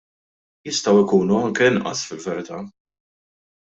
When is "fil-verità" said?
2.13-2.63